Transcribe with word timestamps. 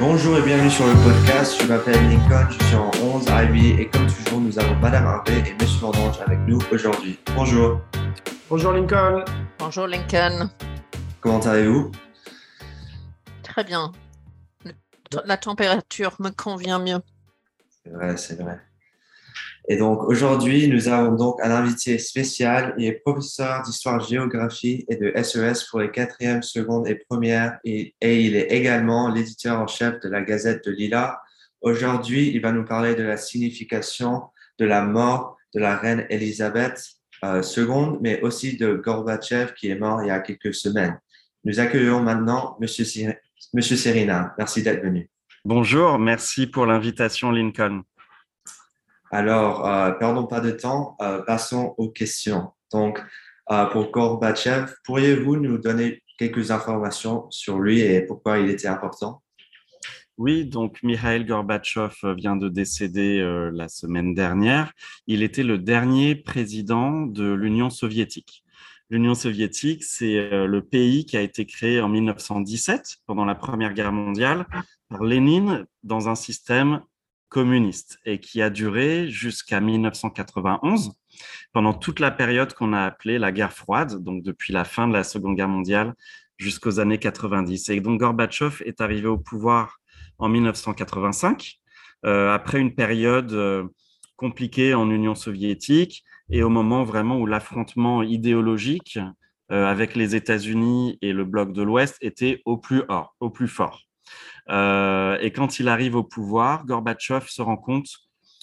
Bonjour 0.00 0.38
et 0.38 0.42
bienvenue 0.42 0.70
sur 0.70 0.86
le 0.86 0.94
podcast. 1.04 1.60
Je 1.60 1.66
m'appelle 1.66 2.08
Lincoln, 2.08 2.48
je 2.48 2.64
suis 2.64 2.74
en 2.74 2.90
11 3.02 3.26
IB 3.28 3.80
et 3.80 3.90
comme 3.90 4.06
toujours, 4.06 4.40
nous 4.40 4.58
avons 4.58 4.74
Madame 4.76 5.04
Harvey 5.04 5.40
et 5.46 5.52
Monsieur 5.62 5.80
Vendange 5.80 6.18
avec 6.26 6.38
nous 6.46 6.58
aujourd'hui. 6.72 7.20
Bonjour. 7.34 7.82
Bonjour 8.48 8.72
Lincoln. 8.72 9.26
Bonjour 9.58 9.86
Lincoln. 9.86 10.48
Comment 11.20 11.40
allez-vous? 11.40 11.92
Très 13.42 13.62
bien. 13.62 13.92
La 15.26 15.36
température 15.36 16.16
me 16.18 16.30
convient 16.30 16.78
mieux. 16.78 17.00
C'est 17.84 17.90
vrai, 17.90 18.16
c'est 18.16 18.40
vrai. 18.40 18.58
Et 19.68 19.76
donc 19.76 20.02
aujourd'hui, 20.04 20.68
nous 20.68 20.88
avons 20.88 21.14
donc 21.14 21.36
un 21.42 21.50
invité 21.50 21.98
spécial. 21.98 22.74
Est 22.78 22.92
professeur 23.04 23.62
d'histoire-géographie 23.62 24.84
et 24.88 24.96
de 24.96 25.12
SES 25.22 25.66
pour 25.70 25.80
les 25.80 25.90
quatrièmes, 25.90 26.42
secondes 26.42 26.88
et 26.88 26.96
premières. 27.08 27.58
Et, 27.64 27.94
il 28.02 28.36
est 28.36 28.50
également 28.50 29.08
l'éditeur 29.08 29.60
en 29.60 29.66
chef 29.66 30.00
de 30.00 30.08
la 30.08 30.22
Gazette 30.22 30.64
de 30.64 30.72
Lila. 30.72 31.20
Aujourd'hui, 31.60 32.30
il 32.34 32.40
va 32.40 32.52
nous 32.52 32.64
parler 32.64 32.94
de 32.94 33.02
la 33.02 33.16
signification 33.16 34.22
de 34.58 34.64
la 34.64 34.82
mort 34.82 35.36
de 35.54 35.60
la 35.60 35.76
reine 35.76 36.06
Elisabeth 36.10 36.82
euh, 37.24 37.42
II, 37.56 37.98
mais 38.00 38.20
aussi 38.22 38.56
de 38.56 38.74
Gorbatchev 38.74 39.54
qui 39.54 39.68
est 39.68 39.78
mort 39.78 40.02
il 40.02 40.08
y 40.08 40.10
a 40.10 40.20
quelques 40.20 40.54
semaines. 40.54 40.98
Nous 41.44 41.60
accueillons 41.60 42.02
maintenant 42.02 42.56
Monsieur, 42.60 42.84
Monsieur. 43.54 43.76
Merci 44.38 44.62
d'être 44.62 44.82
venu. 44.82 45.08
Bonjour, 45.44 45.98
merci 45.98 46.46
pour 46.46 46.66
l'invitation, 46.66 47.30
Lincoln. 47.30 47.82
Alors, 49.12 49.66
euh, 49.66 49.90
perdons 49.90 50.26
pas 50.26 50.40
de 50.40 50.52
temps, 50.52 50.96
euh, 51.02 51.20
passons 51.22 51.74
aux 51.78 51.88
questions. 51.88 52.52
Donc, 52.72 53.02
euh, 53.50 53.66
pour 53.66 53.90
Gorbatchev, 53.90 54.72
pourriez-vous 54.84 55.36
nous 55.36 55.58
donner 55.58 56.02
quelques 56.16 56.52
informations 56.52 57.28
sur 57.30 57.58
lui 57.58 57.80
et 57.80 58.02
pourquoi 58.02 58.38
il 58.38 58.48
était 58.50 58.68
important? 58.68 59.22
Oui, 60.16 60.44
donc 60.44 60.82
Mikhail 60.82 61.24
Gorbatchev 61.24 62.14
vient 62.16 62.36
de 62.36 62.48
décéder 62.48 63.22
la 63.54 63.68
semaine 63.68 64.12
dernière. 64.12 64.70
Il 65.06 65.22
était 65.22 65.42
le 65.42 65.56
dernier 65.56 66.14
président 66.14 67.06
de 67.06 67.32
l'Union 67.32 67.70
soviétique. 67.70 68.44
L'Union 68.90 69.14
soviétique, 69.14 69.82
c'est 69.82 70.28
le 70.30 70.60
pays 70.60 71.06
qui 71.06 71.16
a 71.16 71.22
été 71.22 71.46
créé 71.46 71.80
en 71.80 71.88
1917, 71.88 72.98
pendant 73.06 73.24
la 73.24 73.34
Première 73.34 73.72
Guerre 73.72 73.92
mondiale, 73.92 74.46
par 74.90 75.02
Lénine 75.02 75.64
dans 75.84 76.10
un 76.10 76.14
système 76.14 76.82
communiste 77.30 77.98
et 78.04 78.20
qui 78.20 78.42
a 78.42 78.50
duré 78.50 79.08
jusqu'à 79.08 79.60
1991, 79.60 80.92
pendant 81.52 81.72
toute 81.72 82.00
la 82.00 82.10
période 82.10 82.52
qu'on 82.52 82.74
a 82.74 82.82
appelée 82.82 83.18
la 83.18 83.32
guerre 83.32 83.54
froide, 83.54 84.02
donc 84.02 84.22
depuis 84.22 84.52
la 84.52 84.64
fin 84.64 84.86
de 84.86 84.92
la 84.92 85.04
Seconde 85.04 85.36
Guerre 85.36 85.48
mondiale 85.48 85.94
jusqu'aux 86.36 86.80
années 86.80 86.98
90. 86.98 87.70
Et 87.70 87.80
donc 87.80 88.00
Gorbatchev 88.00 88.62
est 88.66 88.80
arrivé 88.80 89.06
au 89.06 89.16
pouvoir 89.16 89.80
en 90.18 90.28
1985, 90.28 91.60
euh, 92.04 92.32
après 92.32 92.60
une 92.60 92.74
période 92.74 93.32
euh, 93.32 93.64
compliquée 94.16 94.74
en 94.74 94.90
Union 94.90 95.14
soviétique 95.14 96.04
et 96.30 96.42
au 96.42 96.48
moment 96.48 96.84
vraiment 96.84 97.18
où 97.18 97.26
l'affrontement 97.26 98.02
idéologique 98.02 98.98
euh, 99.52 99.66
avec 99.66 99.94
les 99.94 100.14
États-Unis 100.16 100.98
et 101.00 101.12
le 101.12 101.24
bloc 101.24 101.52
de 101.52 101.62
l'Ouest 101.62 101.96
était 102.00 102.42
au 102.44 102.58
plus, 102.58 102.82
au 103.20 103.30
plus 103.30 103.48
fort. 103.48 103.82
Euh, 104.50 105.16
et 105.20 105.30
quand 105.30 105.60
il 105.60 105.68
arrive 105.68 105.96
au 105.96 106.02
pouvoir, 106.02 106.66
Gorbatchev 106.66 107.26
se 107.28 107.42
rend 107.42 107.56
compte 107.56 107.88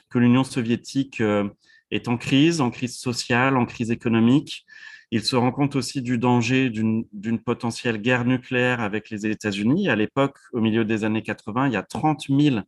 que 0.10 0.20
l'Union 0.20 0.44
soviétique 0.44 1.20
euh, 1.22 1.50
est 1.92 2.08
en 2.08 2.18
crise, 2.18 2.62
en 2.62 2.70
crise 2.70 2.98
sociale, 2.98 3.58
en 3.58 3.66
crise 3.66 3.92
économique. 3.92 4.66
Il 5.12 5.24
se 5.24 5.36
rend 5.36 5.52
compte 5.52 5.76
aussi 5.76 6.02
du 6.02 6.18
danger 6.18 6.70
d'une 6.70 7.40
potentielle 7.40 7.98
guerre 7.98 8.26
nucléaire 8.26 8.82
avec 8.82 9.10
les 9.10 9.26
États-Unis. 9.26 9.88
À 9.88 9.96
l'époque, 9.96 10.38
au 10.52 10.60
milieu 10.60 10.84
des 10.84 11.06
années 11.06 11.24
80, 11.24 11.68
il 11.68 11.74
y 11.74 11.78
a 11.78 11.84
30 11.84 12.26
000 12.30 12.60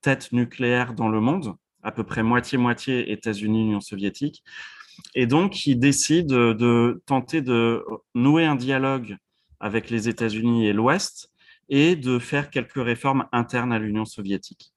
têtes 0.00 0.32
nucléaires 0.32 0.94
dans 0.94 1.08
le 1.08 1.20
monde, 1.20 1.54
à 1.84 1.92
peu 1.92 2.02
près 2.02 2.24
moitié-moitié 2.24 3.12
États-Unis, 3.12 3.60
Union 3.60 3.80
soviétique. 3.80 4.42
Et 5.14 5.26
donc, 5.26 5.66
il 5.66 5.78
décide 5.78 6.26
de 6.26 7.00
tenter 7.06 7.42
de 7.42 7.84
nouer 8.16 8.44
un 8.44 8.56
dialogue 8.56 9.16
avec 9.60 9.88
les 9.88 10.08
États-Unis 10.08 10.66
et 10.66 10.72
l'Ouest 10.72 11.30
et 11.68 11.96
de 11.96 12.18
faire 12.18 12.50
quelques 12.50 12.82
réformes 12.82 13.26
internes 13.32 13.72
à 13.72 13.78
l'Union 13.78 14.04
soviétique. 14.04 14.72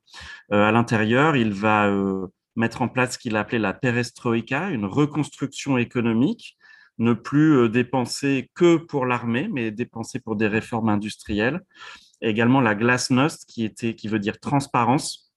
Euh, 0.51 0.63
à 0.63 0.71
l'intérieur, 0.71 1.35
il 1.35 1.51
va 1.51 1.87
euh, 1.87 2.27
mettre 2.55 2.81
en 2.81 2.87
place 2.87 3.13
ce 3.13 3.19
qu'il 3.19 3.35
a 3.35 3.41
appelé 3.41 3.59
la 3.59 3.73
perestroïka, 3.73 4.69
une 4.69 4.85
reconstruction 4.85 5.77
économique, 5.77 6.57
ne 6.97 7.13
plus 7.13 7.57
euh, 7.57 7.69
dépenser 7.69 8.49
que 8.55 8.77
pour 8.77 9.05
l'armée, 9.05 9.49
mais 9.51 9.71
dépenser 9.71 10.19
pour 10.19 10.35
des 10.35 10.47
réformes 10.47 10.89
industrielles. 10.89 11.61
également 12.21 12.61
la 12.61 12.73
glasnost, 12.73 13.45
qui, 13.47 13.63
était, 13.63 13.93
qui 13.95 14.07
veut 14.07 14.19
dire 14.19 14.39
transparence, 14.39 15.31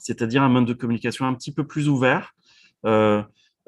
c'est-à-dire 0.00 0.42
un 0.42 0.48
mode 0.48 0.66
de 0.66 0.74
communication 0.74 1.26
un 1.26 1.34
petit 1.34 1.52
peu 1.52 1.66
plus 1.66 1.88
ouvert, 1.88 2.34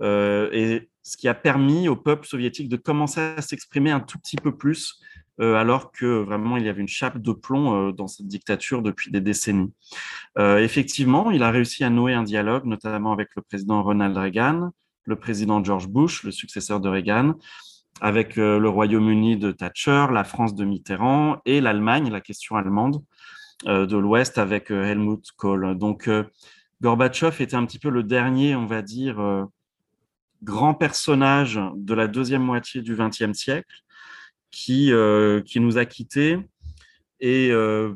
et 0.03 0.89
ce 1.03 1.17
qui 1.17 1.29
a 1.29 1.35
permis 1.35 1.89
au 1.89 1.97
peuple 1.97 2.27
soviétique 2.27 2.69
de 2.69 2.77
commencer 2.77 3.21
à 3.21 3.43
s'exprimer 3.43 3.91
un 3.91 4.01
tout 4.01 4.19
petit 4.19 4.37
peu 4.37 4.57
plus 4.57 5.01
alors 5.41 5.93
que 5.93 6.07
vraiment 6.07 6.57
il 6.57 6.65
y 6.65 6.69
avait 6.69 6.81
une 6.81 6.89
chape 6.89 7.19
de 7.19 7.33
plomb 7.33 7.89
euh, 7.89 7.93
dans 7.93 8.07
cette 8.07 8.27
dictature 8.27 8.83
depuis 8.83 9.11
des 9.11 9.21
décennies. 9.21 9.73
Euh, 10.39 10.59
effectivement, 10.59 11.31
il 11.31 11.43
a 11.43 11.51
réussi 11.51 11.85
à 11.85 11.91
nouer 11.91 12.15
un 12.15 12.23
dialogue, 12.23 12.65
notamment 12.65 13.13
avec 13.13 13.29
le 13.37 13.43
président 13.43 13.83
Ronald 13.83 14.17
Reagan, 14.17 14.71
le 15.05 15.17
président 15.17 15.63
George 15.63 15.89
Bush, 15.89 16.25
le 16.25 16.31
successeur 16.31 16.81
de 16.81 16.89
Reagan, 16.89 17.35
avec 18.01 18.37
le 18.37 18.69
Royaume-Uni 18.69 19.37
de 19.37 19.51
Thatcher, 19.51 20.07
la 20.13 20.25
France 20.25 20.55
de 20.55 20.65
Mitterrand 20.65 21.39
et 21.45 21.61
l'Allemagne, 21.61 22.11
la 22.11 22.21
question 22.21 22.57
allemande 22.57 23.03
de 23.67 23.97
l'Ouest 23.97 24.39
avec 24.39 24.71
Helmut 24.71 25.33
Kohl. 25.37 25.77
Donc, 25.77 26.09
Gorbatchev 26.81 27.43
était 27.43 27.57
un 27.57 27.67
petit 27.67 27.79
peu 27.79 27.91
le 27.91 28.03
dernier, 28.03 28.55
on 28.55 28.67
va 28.67 28.81
dire, 28.81 29.49
grand 30.43 30.75
personnage 30.75 31.61
de 31.75 31.95
la 31.95 32.07
deuxième 32.07 32.43
moitié 32.43 32.83
du 32.83 32.97
XXe 32.97 33.33
siècle, 33.33 33.83
qui, 34.51 34.93
euh, 34.93 35.41
qui 35.43 35.61
nous 35.61 35.79
a 35.79 35.85
quittés. 35.85 36.39
Et 37.21 37.51
euh, 37.51 37.95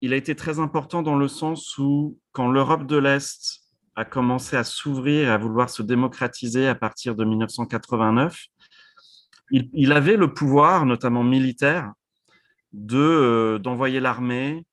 il 0.00 0.12
a 0.12 0.16
été 0.16 0.34
très 0.34 0.58
important 0.58 1.02
dans 1.02 1.16
le 1.16 1.28
sens 1.28 1.78
où, 1.78 2.18
quand 2.32 2.50
l'Europe 2.50 2.86
de 2.86 2.96
l'Est 2.96 3.62
a 3.96 4.04
commencé 4.04 4.56
à 4.56 4.64
s'ouvrir, 4.64 5.30
à 5.30 5.38
vouloir 5.38 5.70
se 5.70 5.82
démocratiser 5.82 6.66
à 6.66 6.74
partir 6.74 7.14
de 7.14 7.24
1989, 7.24 8.46
il, 9.50 9.70
il 9.72 9.92
avait 9.92 10.16
le 10.16 10.32
pouvoir, 10.32 10.84
notamment 10.84 11.22
militaire, 11.22 11.92
de 12.72 12.98
euh, 12.98 13.58
d'envoyer 13.58 14.00
l'armée, 14.00 14.66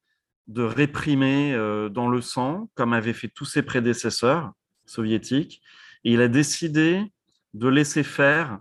de 0.48 0.64
réprimer 0.64 1.56
dans 1.92 2.10
le 2.10 2.20
sang, 2.20 2.70
comme 2.76 2.92
avaient 2.92 3.14
fait 3.14 3.30
tous 3.30 3.46
ses 3.46 3.62
prédécesseurs 3.62 4.52
soviétiques. 4.86 5.62
Et 6.04 6.12
il 6.14 6.22
a 6.22 6.28
décidé 6.28 7.06
de 7.54 7.68
laisser 7.70 8.04
faire 8.04 8.60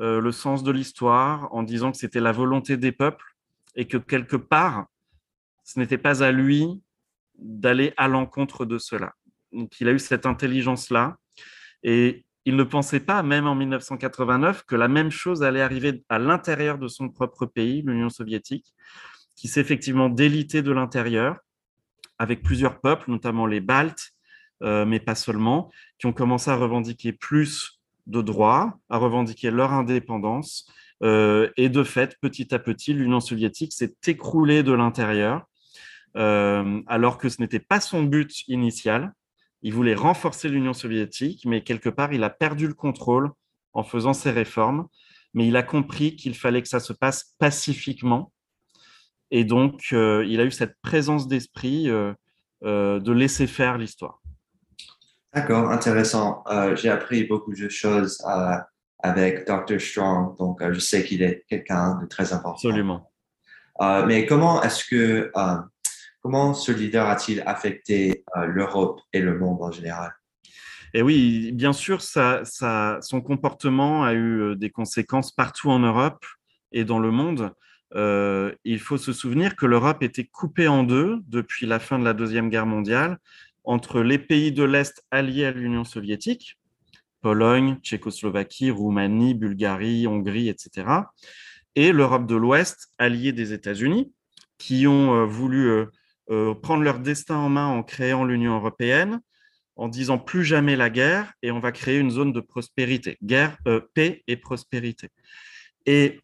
euh, 0.00 0.20
le 0.20 0.32
sens 0.32 0.62
de 0.62 0.70
l'histoire 0.70 1.52
en 1.54 1.62
disant 1.62 1.92
que 1.92 1.98
c'était 1.98 2.20
la 2.20 2.32
volonté 2.32 2.76
des 2.76 2.92
peuples 2.92 3.36
et 3.74 3.86
que 3.86 3.96
quelque 3.96 4.36
part, 4.36 4.86
ce 5.64 5.78
n'était 5.78 5.98
pas 5.98 6.22
à 6.22 6.32
lui 6.32 6.82
d'aller 7.38 7.92
à 7.96 8.08
l'encontre 8.08 8.64
de 8.64 8.78
cela. 8.78 9.14
Donc 9.52 9.80
il 9.80 9.88
a 9.88 9.92
eu 9.92 9.98
cette 9.98 10.26
intelligence-là 10.26 11.16
et 11.82 12.24
il 12.44 12.56
ne 12.56 12.62
pensait 12.62 13.00
pas, 13.00 13.22
même 13.22 13.46
en 13.46 13.54
1989, 13.54 14.64
que 14.64 14.76
la 14.76 14.86
même 14.86 15.10
chose 15.10 15.42
allait 15.42 15.62
arriver 15.62 16.04
à 16.08 16.18
l'intérieur 16.18 16.78
de 16.78 16.86
son 16.88 17.08
propre 17.08 17.44
pays, 17.44 17.82
l'Union 17.82 18.08
soviétique, 18.08 18.72
qui 19.34 19.48
s'est 19.48 19.60
effectivement 19.60 20.08
délité 20.08 20.62
de 20.62 20.72
l'intérieur 20.72 21.38
avec 22.18 22.42
plusieurs 22.42 22.80
peuples, 22.80 23.10
notamment 23.10 23.46
les 23.46 23.60
Baltes, 23.60 24.12
euh, 24.62 24.86
mais 24.86 25.00
pas 25.00 25.14
seulement, 25.14 25.70
qui 25.98 26.06
ont 26.06 26.12
commencé 26.12 26.50
à 26.50 26.56
revendiquer 26.56 27.12
plus 27.12 27.75
de 28.06 28.22
droit 28.22 28.78
à 28.88 28.98
revendiquer 28.98 29.50
leur 29.50 29.72
indépendance. 29.72 30.70
Euh, 31.02 31.50
et 31.56 31.68
de 31.68 31.84
fait, 31.84 32.16
petit 32.20 32.54
à 32.54 32.58
petit, 32.58 32.94
l'Union 32.94 33.20
soviétique 33.20 33.72
s'est 33.72 33.94
écroulée 34.06 34.62
de 34.62 34.72
l'intérieur, 34.72 35.44
euh, 36.16 36.80
alors 36.86 37.18
que 37.18 37.28
ce 37.28 37.40
n'était 37.40 37.60
pas 37.60 37.80
son 37.80 38.02
but 38.02 38.46
initial. 38.48 39.12
Il 39.62 39.74
voulait 39.74 39.94
renforcer 39.94 40.48
l'Union 40.48 40.72
soviétique, 40.72 41.44
mais 41.44 41.62
quelque 41.62 41.88
part, 41.88 42.12
il 42.12 42.22
a 42.24 42.30
perdu 42.30 42.66
le 42.66 42.74
contrôle 42.74 43.30
en 43.72 43.82
faisant 43.82 44.14
ses 44.14 44.30
réformes. 44.30 44.86
Mais 45.34 45.46
il 45.46 45.56
a 45.56 45.62
compris 45.62 46.16
qu'il 46.16 46.34
fallait 46.34 46.62
que 46.62 46.68
ça 46.68 46.80
se 46.80 46.94
passe 46.94 47.34
pacifiquement. 47.38 48.32
Et 49.30 49.44
donc, 49.44 49.88
euh, 49.92 50.24
il 50.26 50.40
a 50.40 50.44
eu 50.44 50.50
cette 50.50 50.76
présence 50.80 51.28
d'esprit 51.28 51.88
de 52.62 53.12
laisser 53.12 53.46
faire 53.46 53.76
l'histoire. 53.76 54.22
D'accord, 55.36 55.70
intéressant. 55.70 56.42
Euh, 56.50 56.74
j'ai 56.76 56.88
appris 56.88 57.24
beaucoup 57.24 57.52
de 57.52 57.68
choses 57.68 58.24
euh, 58.26 58.56
avec 59.00 59.46
Dr. 59.46 59.78
Strong, 59.78 60.34
donc 60.38 60.62
euh, 60.62 60.72
je 60.72 60.78
sais 60.78 61.04
qu'il 61.04 61.22
est 61.22 61.44
quelqu'un 61.46 61.98
de 62.00 62.06
très 62.06 62.32
important. 62.32 62.70
Absolument. 62.70 63.12
mais 64.06 64.24
comment 64.24 64.62
est-ce 64.62 64.82
que 64.86 65.30
comment 66.22 66.54
ce 66.54 66.72
leader 66.72 67.06
a-t-il 67.06 67.42
affecté 67.44 68.24
l'Europe 68.46 69.02
et 69.12 69.20
le 69.20 69.38
monde 69.38 69.60
en 69.60 69.70
général? 69.70 70.14
Et 70.94 71.00
eh 71.00 71.02
oui, 71.02 71.52
bien 71.52 71.74
sûr, 71.74 72.00
ça, 72.00 72.40
ça, 72.44 72.96
son 73.02 73.20
comportement 73.20 74.04
a 74.04 74.14
eu 74.14 74.56
des 74.56 74.70
conséquences 74.70 75.32
partout 75.32 75.70
en 75.70 75.80
Europe 75.80 76.24
et 76.72 76.86
dans 76.86 76.98
le 76.98 77.10
monde. 77.10 77.52
il 77.94 78.78
faut 78.78 78.96
se 78.96 79.12
souvenir 79.12 79.54
que 79.54 79.66
l'Europe 79.66 80.02
était 80.02 80.24
coupée 80.24 80.68
en 80.68 80.82
deux 80.82 81.18
depuis 81.28 81.66
la 81.66 81.78
fin 81.78 81.98
de 81.98 82.04
la 82.04 82.14
Deuxième 82.14 82.48
Guerre 82.48 82.64
mondiale 82.64 83.18
entre 83.66 84.00
les 84.00 84.18
pays 84.18 84.52
de 84.52 84.64
l'Est 84.64 85.04
alliés 85.10 85.44
à 85.44 85.50
l'Union 85.50 85.84
soviétique, 85.84 86.58
Pologne, 87.20 87.76
Tchécoslovaquie, 87.82 88.70
Roumanie, 88.70 89.34
Bulgarie, 89.34 90.06
Hongrie, 90.06 90.48
etc., 90.48 90.86
et 91.74 91.92
l'Europe 91.92 92.26
de 92.26 92.36
l'Ouest 92.36 92.88
alliée 92.96 93.32
des 93.32 93.52
États-Unis, 93.52 94.10
qui 94.56 94.86
ont 94.86 95.26
voulu 95.26 95.84
prendre 96.62 96.82
leur 96.82 97.00
destin 97.00 97.36
en 97.36 97.50
main 97.50 97.66
en 97.66 97.82
créant 97.82 98.24
l'Union 98.24 98.54
européenne, 98.54 99.20
en 99.76 99.88
disant 99.88 100.18
plus 100.18 100.44
jamais 100.44 100.74
la 100.74 100.90
guerre 100.90 101.32
et 101.42 101.50
on 101.50 101.60
va 101.60 101.70
créer 101.70 101.98
une 101.98 102.10
zone 102.10 102.32
de 102.32 102.40
prospérité, 102.40 103.18
guerre, 103.22 103.58
euh, 103.68 103.80
paix 103.94 104.24
et 104.26 104.36
prospérité. 104.36 105.10
Et 105.84 106.20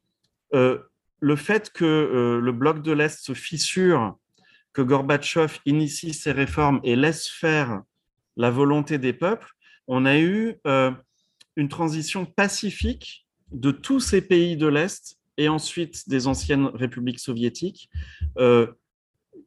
euh, 0.54 0.78
le 1.20 1.36
fait 1.36 1.70
que 1.70 1.84
euh, 1.84 2.40
le 2.40 2.52
bloc 2.52 2.82
de 2.82 2.92
l'Est 2.92 3.20
se 3.20 3.34
fissure, 3.34 4.18
que 4.72 4.82
Gorbatchev 4.82 5.58
initie 5.66 6.14
ses 6.14 6.32
réformes 6.32 6.80
et 6.82 6.96
laisse 6.96 7.28
faire 7.28 7.82
la 8.36 8.50
volonté 8.50 8.98
des 8.98 9.12
peuples, 9.12 9.50
on 9.86 10.06
a 10.06 10.18
eu 10.18 10.56
une 11.56 11.68
transition 11.68 12.24
pacifique 12.24 13.26
de 13.50 13.70
tous 13.70 14.00
ces 14.00 14.22
pays 14.22 14.56
de 14.56 14.66
l'Est 14.66 15.18
et 15.36 15.48
ensuite 15.48 16.08
des 16.08 16.26
anciennes 16.26 16.66
républiques 16.66 17.20
soviétiques 17.20 17.90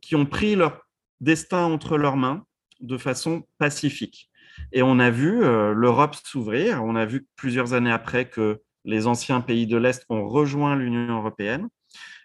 qui 0.02 0.16
ont 0.16 0.26
pris 0.26 0.56
leur 0.56 0.86
destin 1.22 1.64
entre 1.64 1.98
leurs 1.98 2.18
mains 2.18 2.46
de 2.80 2.98
façon 2.98 3.44
pacifique. 3.58 4.30
Et 4.72 4.84
on 4.84 5.00
a 5.00 5.10
vu 5.10 5.44
euh, 5.44 5.74
l'Europe 5.74 6.16
s'ouvrir, 6.16 6.84
on 6.84 6.96
a 6.96 7.06
vu 7.06 7.28
plusieurs 7.36 7.74
années 7.74 7.92
après 7.92 8.30
que 8.30 8.62
les 8.86 9.08
anciens 9.08 9.42
pays 9.42 9.68
de 9.68 9.78
l'Est 9.78 10.06
ont 10.10 10.28
rejoint 10.28 10.76
l'Union 10.76 11.18
européenne. 11.18 11.68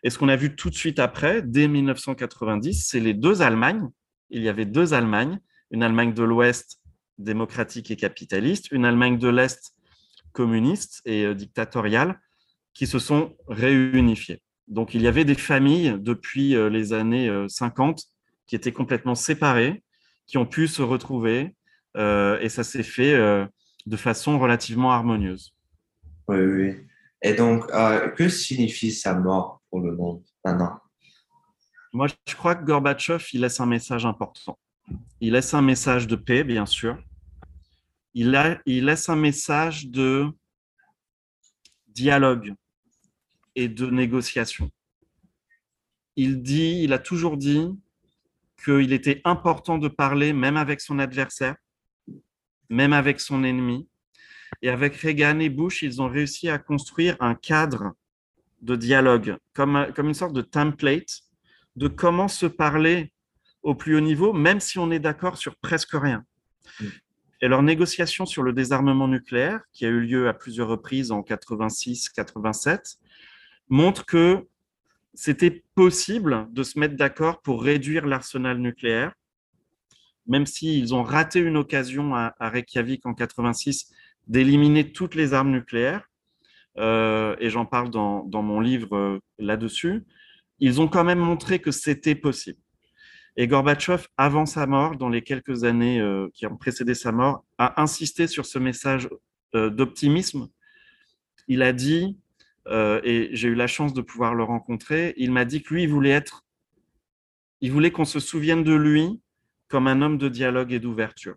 Et 0.03 0.11
ce 0.11 0.19
qu'on 0.19 0.29
a 0.29 0.37
vu 0.37 0.57
tout 0.57 0.71
de 0.71 0.75
suite 0.75 0.99
après, 0.99 1.43
dès 1.43 1.69
1990, 1.69 2.87
c'est 2.87 3.01
les 3.01 3.15
deux 3.15 3.43
Allemagnes. 3.43 3.89
Il 4.31 4.43
y 4.43 4.49
avait 4.49 4.65
deux 4.65 4.95
Allemagnes, 4.95 5.41
une 5.71 5.83
Allemagne 5.83 6.15
de 6.15 6.23
l'Ouest 6.23 6.81
démocratique 7.19 7.91
et 7.91 7.97
capitaliste, 7.97 8.71
une 8.73 8.85
Allemagne 8.85 9.19
de 9.19 9.29
l'Est 9.29 9.75
communiste 10.33 11.03
et 11.05 11.25
euh, 11.25 11.35
dictatoriale, 11.35 12.19
qui 12.73 12.87
se 12.87 12.99
sont 12.99 13.37
réunifiées. 13.49 14.43
Donc 14.69 14.95
il 14.95 15.03
y 15.03 15.09
avait 15.09 15.25
des 15.25 15.35
familles 15.35 15.97
depuis 15.99 16.55
euh, 16.55 16.71
les 16.71 16.93
années 16.93 17.29
50 17.49 18.05
qui 18.47 18.57
étaient 18.57 18.73
complètement 18.73 19.15
séparées, 19.15 19.83
qui 20.27 20.39
ont 20.39 20.47
pu 20.47 20.69
se 20.69 20.81
retrouver 20.81 21.55
euh, 21.97 22.39
et 22.41 22.49
ça 22.49 22.65
s'est 22.65 22.83
fait 22.83 23.15
euh, 23.15 23.45
de 23.87 23.97
façon 23.97 24.39
relativement 24.39 24.93
harmonieuse. 24.93 25.55
Oui, 26.29 26.39
oui. 26.39 26.77
Et 27.23 27.35
donc, 27.35 27.65
euh, 27.73 28.09
que 28.09 28.29
signifie 28.29 28.93
sa 28.93 29.15
mort? 29.15 29.60
Le 29.79 29.95
monde 29.95 30.23
maintenant 30.45 30.81
Moi, 31.93 32.09
je 32.27 32.35
crois 32.35 32.55
que 32.55 32.65
Gorbatchev, 32.65 33.25
il 33.33 33.43
laisse 33.43 33.61
un 33.61 33.67
message 33.67 34.05
important. 34.05 34.59
Il 35.21 35.33
laisse 35.33 35.55
un 35.55 35.63
message 35.63 36.07
de 36.07 36.17
paix, 36.17 36.45
bien 36.45 36.67
sûr. 36.67 36.99
Il, 38.15 38.35
a, 38.35 38.61
il 38.67 38.87
laisse 38.87 39.09
un 39.09 39.17
message 39.17 39.87
de 39.87 40.27
dialogue 41.87 42.55
et 43.55 43.69
de 43.69 43.87
négociation. 43.87 44.71
Il 46.17 46.43
dit, 46.43 46.81
il 46.83 46.93
a 46.93 46.99
toujours 46.99 47.37
dit, 47.37 47.69
qu'il 48.65 48.93
était 48.93 49.21
important 49.25 49.79
de 49.79 49.89
parler 49.89 50.33
même 50.33 50.57
avec 50.57 50.81
son 50.81 50.99
adversaire, 50.99 51.57
même 52.69 52.93
avec 52.93 53.21
son 53.21 53.43
ennemi. 53.45 53.89
Et 54.63 54.69
avec 54.69 54.97
Reagan 54.97 55.39
et 55.39 55.49
Bush, 55.49 55.83
ils 55.83 56.03
ont 56.03 56.09
réussi 56.09 56.49
à 56.49 56.59
construire 56.59 57.17
un 57.21 57.35
cadre 57.35 57.95
de 58.63 58.77
dialogue, 58.77 59.37
comme, 59.55 59.87
comme 59.95 60.09
une 60.09 60.15
sorte 60.15 60.35
de 60.35 60.43
template 60.43 61.23
de 61.77 61.89
comment 61.89 62.29
se 62.29 62.47
parler 62.47 63.13
au 63.63 63.75
plus 63.75 63.97
haut 63.97 64.01
niveau, 64.01 64.33
même 64.33 64.61
si 64.61 64.79
on 64.79 64.91
est 64.91 64.99
d'accord 64.99 65.37
sur 65.37 65.57
presque 65.57 65.93
rien. 65.93 66.25
Et 67.43 67.49
leur 67.49 67.63
négociation 67.63 68.27
sur 68.27 68.43
le 68.43 68.53
désarmement 68.53 69.09
nucléaire, 69.09 69.61
qui 69.73 69.87
a 69.87 69.89
eu 69.89 70.01
lieu 70.01 70.29
à 70.29 70.35
plusieurs 70.35 70.69
reprises 70.69 71.11
en 71.11 71.23
86-87, 71.23 72.99
montre 73.69 74.05
que 74.05 74.47
c'était 75.15 75.65
possible 75.75 76.49
de 76.53 76.63
se 76.63 76.79
mettre 76.79 76.97
d'accord 76.97 77.41
pour 77.41 77.63
réduire 77.63 78.07
l'arsenal 78.07 78.59
nucléaire, 78.59 79.15
même 80.27 80.47
s'ils 80.47 80.95
ont 80.95 81.03
raté 81.03 81.41
une 81.41 81.57
occasion 81.57 82.15
à, 82.15 82.35
Reykjavik 82.41 83.07
en 83.07 83.15
86 83.15 83.91
d'éliminer 84.29 84.93
toutes 84.93 85.15
les 85.15 85.33
armes 85.33 85.51
nucléaires, 85.51 86.10
et 86.77 87.51
j'en 87.51 87.67
parle 87.67 87.91
dans, 87.91 88.43
mon 88.43 88.61
livre 88.61 88.97
euh, 88.97 89.19
là-dessus, 89.39 90.05
ils 90.59 90.81
ont 90.81 90.89
quand 90.89 91.05
même 91.05 91.19
montré 91.19 91.59
que 91.59 91.71
c'était 91.71 92.15
possible. 92.15 92.59
Et 93.37 93.47
Gorbatchev, 93.47 94.07
avant 94.17 94.47
sa 94.47 94.67
mort, 94.67 94.97
dans 94.97 95.09
les 95.09 95.23
quelques 95.23 95.65
années 95.65 96.01
euh, 96.01 96.29
qui 96.35 96.47
ont 96.47 96.57
précédé 96.57 96.95
sa 96.95 97.13
mort, 97.13 97.45
a 97.59 97.81
insisté 97.81 98.27
sur 98.27 98.47
ce 98.47 98.59
message 98.59 99.09
d'optimisme. 99.53 100.49
Il 101.49 101.63
a 101.63 101.73
dit 101.73 102.17
euh, 102.69 103.01
et 103.03 103.31
j'ai 103.33 103.49
eu 103.49 103.55
la 103.55 103.67
chance 103.67 103.93
de 103.95 104.01
pouvoir 104.01 104.35
le 104.35 104.45
rencontrer. 104.45 105.15
Il 105.17 105.33
m'a 105.33 105.45
dit 105.45 105.63
que 105.63 105.75
lui, 105.75 105.85
il 105.85 105.89
voulait 105.89 106.11
être, 106.11 106.45
il 107.61 107.73
voulait 107.73 107.91
qu'on 107.91 108.05
se 108.05 108.21
souvienne 108.21 108.65
de 108.65 108.75
lui 108.75 109.21
comme 109.69 109.87
un 109.87 110.03
homme 110.03 110.19
de 110.19 110.29
dialogue 110.29 110.73
et 110.73 110.81
d'ouverture. 110.81 111.37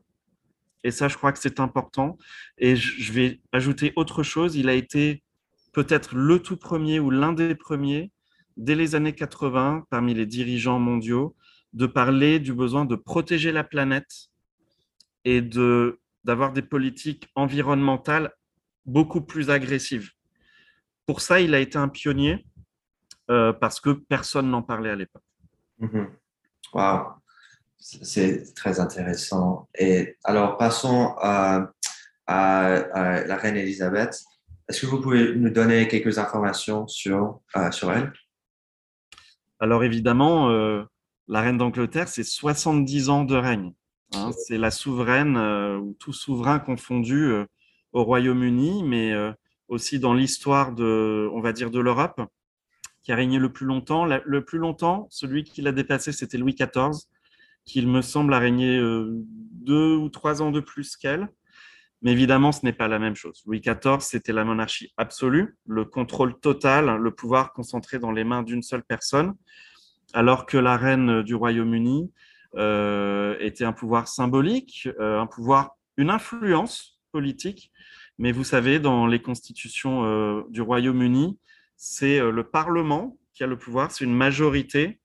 Et 0.84 0.92
ça, 0.92 1.08
je 1.08 1.18
crois 1.18 1.32
que 1.32 1.40
c'est 1.40 1.60
important. 1.60 2.18
Et 2.58 2.76
je 2.76 3.14
vais 3.14 3.42
ajouter 3.52 3.94
autre 3.96 4.24
chose. 4.24 4.56
Il 4.56 4.70
a 4.70 4.74
été 4.74 5.24
peut-être 5.72 6.16
le 6.16 6.40
tout 6.40 6.58
premier 6.58 7.00
ou 7.00 7.10
l'un 7.10 7.34
des 7.34 7.56
premiers, 7.56 8.12
dès 8.58 8.76
les 8.76 8.96
années 8.96 9.14
80, 9.14 9.86
parmi 9.90 10.14
les 10.14 10.26
dirigeants 10.26 10.80
mondiaux, 10.80 11.36
de 11.74 11.88
parler 11.88 12.40
du 12.40 12.54
besoin 12.54 12.86
de 12.86 12.96
protéger 12.96 13.52
la 13.52 13.64
planète 13.64 14.30
et 15.26 15.42
de 15.42 16.00
d'avoir 16.24 16.54
des 16.54 16.62
politiques 16.62 17.28
environnementales 17.36 18.32
beaucoup 18.86 19.20
plus 19.20 19.50
agressives. 19.50 20.12
Pour 21.06 21.20
ça, 21.20 21.42
il 21.42 21.54
a 21.54 21.60
été 21.60 21.78
un 21.78 21.90
pionnier 21.90 22.46
euh, 23.30 23.52
parce 23.52 23.82
que 23.82 23.90
personne 23.90 24.50
n'en 24.50 24.62
parlait 24.62 24.90
à 24.90 24.96
l'époque. 24.96 25.24
Mhm. 25.80 26.08
Wow, 26.74 27.16
c'est 27.84 28.54
très 28.54 28.80
intéressant. 28.80 29.68
Et 29.78 30.16
alors, 30.24 30.58
passons 30.58 31.14
à, 31.18 31.72
la 32.28 33.38
reine 33.38 33.58
Elisabeth. 33.58 34.22
Est-ce 34.70 34.82
que 34.82 34.86
vous 34.86 35.02
pouvez 35.02 35.36
nous 35.36 35.50
donner 35.50 35.88
quelques 35.90 36.18
informations 36.18 36.88
sur, 36.88 37.42
euh, 37.58 37.70
sur 37.72 37.92
elle? 37.92 38.14
Alors, 39.60 39.84
évidemment, 39.84 40.50
euh, 40.50 40.84
la 41.28 41.42
reine 41.42 41.58
d'Angleterre, 41.58 42.08
c'est 42.08 42.24
70 42.24 43.10
ans 43.10 43.24
de 43.26 43.36
règne. 43.36 43.74
Hein. 44.16 44.32
c'est 44.46 44.60
la 44.60 44.70
souveraine, 44.70 45.38
ou 45.38 45.96
tout 46.00 46.14
souverain 46.14 46.60
confondu 46.60 47.34
au 47.94 48.04
Royaume-Uni, 48.04 48.84
mais 48.84 49.12
aussi 49.68 50.00
dans 50.00 50.14
l'histoire 50.14 50.72
de, 50.72 51.28
on 51.34 51.42
va 51.42 51.52
dire, 51.52 51.72
de 51.72 51.80
l'Europe, 51.80 52.22
qui 53.02 53.12
a 53.12 53.16
régné 53.16 53.40
le 53.40 53.52
plus 53.52 53.66
longtemps. 53.66 54.06
Le 54.06 54.46
plus 54.46 54.60
longtemps, 54.60 55.08
celui 55.10 55.44
qui 55.44 55.64
l'a 55.64 55.72
dépassé, 55.72 56.12
c'était 56.12 56.38
Louis 56.38 56.54
XIV, 56.54 56.92
qui, 57.66 57.80
il 57.80 57.88
me 57.88 58.02
semble, 58.02 58.34
a 58.34 58.40
régné 58.40 58.78
euh, 58.78 59.10
deux 59.52 59.96
ou 59.96 60.10
trois 60.10 60.42
ans 60.42 60.52
de 60.52 60.60
plus 60.60 60.96
qu'elle. 60.98 61.30
Mais 62.02 62.12
évidemment, 62.12 62.52
ce 62.52 62.66
n'est 62.66 62.74
pas 62.74 62.90
la 62.90 63.00
même 63.00 63.16
chose. 63.16 63.44
Louis 63.46 63.62
XIV, 63.62 64.00
c'était 64.02 64.34
la 64.34 64.44
monarchie 64.44 64.94
absolue, 64.98 65.58
le 65.66 65.86
contrôle 65.86 66.38
total, 66.40 66.98
le 66.98 67.12
pouvoir 67.12 67.54
concentré 67.54 67.98
dans 67.98 68.12
les 68.12 68.26
mains 68.26 68.44
d'une 68.44 68.62
seule 68.62 68.84
personne, 68.84 69.34
alors 70.14 70.46
que 70.46 70.58
la 70.58 70.76
reine 70.76 71.24
du 71.24 71.34
Royaume-Uni 71.34 72.12
euh, 72.56 73.38
était 73.40 73.64
un 73.64 73.72
pouvoir 73.72 74.10
symbolique, 74.10 74.90
euh, 75.00 75.20
un 75.20 75.28
pouvoir, 75.28 75.78
une 75.96 76.10
influence 76.10 77.00
politique 77.14 77.72
mais 78.18 78.32
vous 78.32 78.44
savez, 78.44 78.80
dans 78.80 79.08
les 79.08 79.22
constitutions 79.22 80.44
du 80.50 80.62
Royaume-Uni, 80.62 81.38
c'est 81.76 82.20
le 82.20 82.44
Parlement 82.44 83.18
qui 83.34 83.44
a 83.44 83.48
le 83.48 83.58
pouvoir, 83.58 83.92
c'est 83.92 84.06
une 84.06 84.14
majorité 84.14 85.00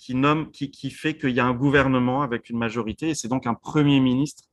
qui, 0.00 0.14
nomme, 0.14 0.50
qui, 0.50 0.90
fait 0.90 1.18
qu'il 1.18 1.30
y 1.30 1.40
a 1.40 1.44
un 1.44 1.52
gouvernement 1.52 2.22
avec 2.22 2.48
une 2.48 2.56
majorité, 2.56 3.10
et 3.10 3.14
c'est 3.14 3.28
donc 3.28 3.46
un 3.46 3.54
Premier 3.54 4.00
ministre 4.00 4.44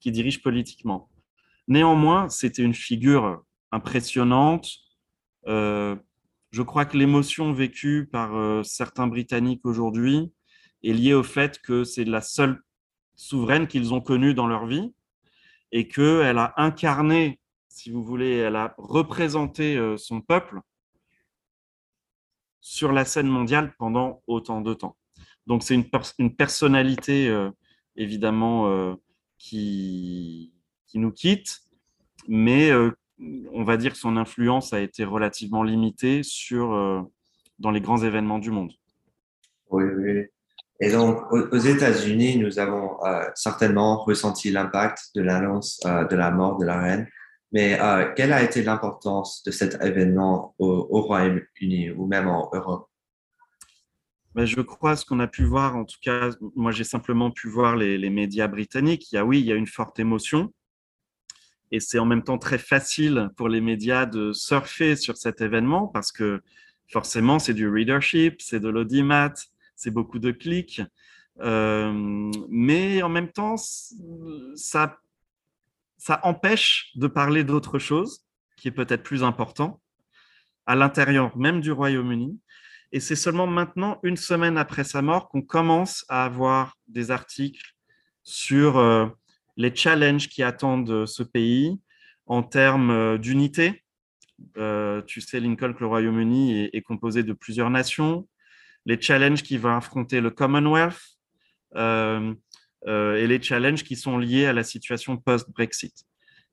qui 0.00 0.10
dirige 0.10 0.42
politiquement. 0.42 1.08
Néanmoins, 1.68 2.28
c'était 2.28 2.62
une 2.62 2.74
figure 2.74 3.44
impressionnante. 3.70 4.68
Euh, 5.46 5.94
je 6.50 6.62
crois 6.62 6.84
que 6.84 6.96
l'émotion 6.96 7.52
vécue 7.52 8.08
par 8.10 8.64
certains 8.64 9.06
Britanniques 9.06 9.64
aujourd'hui 9.64 10.32
est 10.82 10.92
liée 10.92 11.14
au 11.14 11.22
fait 11.22 11.60
que 11.60 11.84
c'est 11.84 12.04
la 12.04 12.20
seule 12.20 12.60
souveraine 13.14 13.66
qu'ils 13.66 13.94
ont 13.94 14.00
connue 14.00 14.34
dans 14.34 14.46
leur 14.46 14.66
vie 14.66 14.94
et 15.72 15.88
qu'elle 15.88 16.38
a 16.38 16.54
incarné, 16.56 17.38
si 17.68 17.90
vous 17.90 18.02
voulez, 18.02 18.36
elle 18.36 18.56
a 18.56 18.74
représenté 18.78 19.76
euh, 19.76 19.96
son 19.96 20.20
peuple 20.20 20.60
sur 22.68 22.92
la 22.92 23.04
scène 23.04 23.28
mondiale 23.28 23.74
pendant 23.78 24.22
autant 24.26 24.60
de 24.60 24.74
temps. 24.74 24.96
Donc 25.46 25.62
c'est 25.62 25.74
une, 25.74 26.34
personnalité 26.34 27.28
euh, 27.28 27.50
évidemment 27.96 28.68
euh, 28.68 28.94
qui, 29.38 30.52
qui, 30.86 30.98
nous 30.98 31.12
quitte, 31.12 31.60
mais 32.28 32.70
on 33.52 33.64
va 33.64 33.76
dire 33.76 33.92
que 33.92 33.98
son 33.98 34.16
influence 34.16 34.72
a 34.72 34.80
été 34.80 35.04
relativement 35.04 35.62
limitée 35.62 36.22
sur, 36.22 37.08
dans 37.58 37.70
les 37.70 37.80
grands 37.80 38.02
événements 38.02 38.38
du 38.38 38.50
monde. 38.50 38.72
Oui, 39.70 39.84
oui. 39.84 40.24
Et 40.80 40.92
donc, 40.92 41.32
aux 41.32 41.58
États-Unis, 41.58 42.38
nous 42.38 42.58
avons 42.60 43.04
euh, 43.04 43.24
certainement 43.34 43.96
ressenti 44.04 44.50
l'impact 44.50 45.10
de 45.16 45.22
l'annonce 45.22 45.80
euh, 45.86 46.04
de 46.04 46.14
la 46.14 46.30
mort 46.30 46.56
de 46.56 46.64
la 46.64 46.78
reine. 46.78 47.08
Mais 47.52 47.80
euh, 47.80 48.12
quelle 48.14 48.32
a 48.32 48.42
été 48.42 48.62
l'importance 48.62 49.42
de 49.42 49.50
cet 49.50 49.82
événement 49.82 50.54
au, 50.58 51.00
Royaume-Uni 51.00 51.90
ou 51.92 52.06
même 52.06 52.28
en 52.28 52.50
Europe? 52.52 52.90
Ben, 54.34 54.44
Je 54.44 54.60
crois 54.60 54.96
ce 54.96 55.06
qu'on 55.06 55.20
a 55.20 55.26
pu 55.26 55.44
voir, 55.44 55.76
en 55.76 55.84
tout 55.84 55.96
cas, 56.02 56.30
moi 56.54 56.72
j'ai 56.72 56.84
simplement 56.84 57.30
pu 57.30 57.48
voir 57.48 57.76
les, 57.76 58.10
médias 58.10 58.48
britanniques. 58.48 59.10
Il 59.12 59.16
y 59.16 59.18
a, 59.18 59.24
oui, 59.24 59.40
il 59.40 59.46
y 59.46 59.52
a 59.52 59.56
une 59.56 59.66
forte 59.66 59.98
émotion. 59.98 60.52
Et 61.70 61.80
c'est 61.80 61.98
en 61.98 62.06
même 62.06 62.22
temps 62.22 62.38
très 62.38 62.58
facile 62.58 63.30
pour 63.36 63.48
les 63.48 63.60
médias 63.60 64.06
de 64.06 64.32
surfer 64.32 64.96
sur 64.96 65.16
cet 65.16 65.40
événement 65.40 65.86
parce 65.86 66.12
que 66.12 66.42
forcément, 66.90 67.38
c'est 67.38 67.52
du 67.52 67.68
readership, 67.68 68.40
c'est 68.40 68.60
de 68.60 68.68
l'audimat, 68.68 69.34
c'est 69.76 69.90
beaucoup 69.90 70.18
de 70.18 70.30
clics. 70.30 70.82
Euh, 71.40 71.92
mais 72.48 73.02
en 73.02 73.08
même 73.08 73.30
temps, 73.30 73.56
ça, 74.54 74.98
ça 75.98 76.20
empêche 76.22 76.92
de 76.94 77.06
parler 77.06 77.44
d'autre 77.44 77.78
chose 77.78 78.24
qui 78.56 78.68
est 78.68 78.72
peut-être 78.72 79.02
plus 79.02 79.22
important 79.22 79.80
à 80.66 80.74
l'intérieur 80.74 81.36
même 81.36 81.60
du 81.60 81.72
Royaume-Uni. 81.72 82.38
Et 82.92 83.00
c'est 83.00 83.16
seulement 83.16 83.46
maintenant, 83.46 83.98
une 84.02 84.16
semaine 84.16 84.56
après 84.56 84.84
sa 84.84 85.02
mort, 85.02 85.28
qu'on 85.28 85.42
commence 85.42 86.04
à 86.08 86.24
avoir 86.24 86.76
des 86.86 87.10
articles 87.10 87.74
sur 88.22 88.78
euh, 88.78 89.06
les 89.56 89.74
challenges 89.74 90.28
qui 90.28 90.42
attendent 90.42 91.06
ce 91.06 91.22
pays 91.22 91.78
en 92.26 92.42
termes 92.42 92.90
euh, 92.90 93.18
d'unité. 93.18 93.82
tu 95.06 95.20
sais, 95.20 95.40
Lincoln, 95.40 95.74
que 95.74 95.80
le 95.80 95.86
Royaume-Uni 95.86 96.70
est, 96.72 96.82
composé 96.82 97.22
de 97.22 97.32
plusieurs 97.32 97.70
nations, 97.70 98.26
les 98.86 99.00
challenges 99.00 99.42
qui 99.42 99.58
vont 99.58 99.76
affronter 99.76 100.20
le 100.20 100.30
Commonwealth 100.30 101.18
euh, 101.76 101.78
euh, 101.78 102.34
et 102.86 103.26
les 103.26 103.42
challenges 103.42 103.84
qui 103.84 103.96
sont 103.96 104.18
liés 104.18 104.46
à 104.46 104.52
la 104.52 104.62
situation 104.62 105.16
post-Brexit. 105.16 106.04